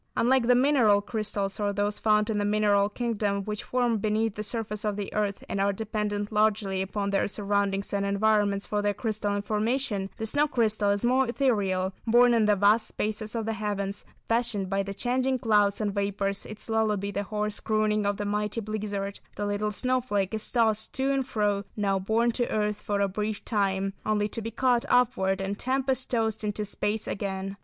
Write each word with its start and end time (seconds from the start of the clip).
Unlike 0.17 0.47
the 0.47 0.55
mineral 0.55 0.99
crystals, 0.99 1.59
or 1.59 1.71
those 1.71 1.99
found 1.99 2.31
in 2.31 2.39
the 2.39 2.43
mineral 2.43 2.89
kingdom, 2.89 3.43
which 3.43 3.61
form 3.63 3.99
beneath 3.99 4.33
the 4.33 4.41
surface 4.41 4.83
of 4.83 4.95
the 4.95 5.13
earth, 5.13 5.43
and 5.47 5.61
are 5.61 5.71
dependent 5.71 6.31
largely 6.31 6.81
upon 6.81 7.11
their 7.11 7.27
surroundings 7.27 7.93
and 7.93 8.03
environments 8.03 8.65
for 8.65 8.81
their 8.81 8.95
crystalline 8.95 9.43
formation, 9.43 10.09
the 10.17 10.25
snow 10.25 10.47
crystal 10.47 10.89
is 10.89 11.05
most 11.05 11.29
ethereal; 11.29 11.93
born 12.07 12.33
in 12.33 12.45
the 12.45 12.55
vast 12.55 12.87
spaces 12.87 13.35
of 13.35 13.45
the 13.45 13.53
heavens, 13.53 14.03
fashioned 14.27 14.71
by 14.71 14.81
the 14.81 14.95
changing 14.95 15.37
clouds 15.37 15.79
and 15.79 15.93
vapours, 15.93 16.47
its 16.47 16.67
lullaby 16.67 17.11
the 17.11 17.21
hoarse 17.21 17.59
crooning 17.59 18.03
of 18.07 18.17
the 18.17 18.25
mighty 18.25 18.59
blizzard, 18.59 19.19
the 19.35 19.45
little 19.45 19.71
snowflake 19.71 20.33
is 20.33 20.51
tossed 20.51 20.93
to 20.93 21.11
and 21.11 21.27
fro, 21.27 21.63
now 21.77 21.99
borne 21.99 22.31
to 22.31 22.49
earth 22.49 22.81
for 22.81 23.01
a 23.01 23.07
brief 23.07 23.45
time, 23.45 23.93
only 24.03 24.27
to 24.27 24.41
be 24.41 24.49
caught 24.49 24.83
upward 24.89 25.39
and 25.39 25.59
tempest 25.59 26.09
tossed 26.09 26.43
into 26.43 26.65
space 26.65 27.07
again. 27.07 27.55